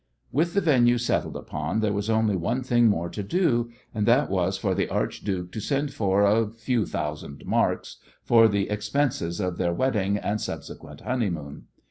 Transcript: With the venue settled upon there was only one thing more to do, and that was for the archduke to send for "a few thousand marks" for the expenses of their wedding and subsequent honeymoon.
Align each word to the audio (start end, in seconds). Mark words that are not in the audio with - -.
With 0.31 0.55
the 0.55 0.61
venue 0.61 0.97
settled 0.97 1.35
upon 1.37 1.79
there 1.81 1.93
was 1.93 2.09
only 2.09 2.35
one 2.35 2.63
thing 2.63 2.87
more 2.87 3.07
to 3.11 3.21
do, 3.21 3.69
and 3.93 4.07
that 4.07 4.31
was 4.31 4.57
for 4.57 4.73
the 4.73 4.89
archduke 4.89 5.51
to 5.51 5.59
send 5.59 5.93
for 5.93 6.23
"a 6.23 6.49
few 6.49 6.87
thousand 6.87 7.45
marks" 7.45 7.97
for 8.23 8.47
the 8.47 8.67
expenses 8.71 9.39
of 9.39 9.57
their 9.59 9.75
wedding 9.75 10.17
and 10.17 10.41
subsequent 10.41 11.01
honeymoon. 11.01 11.65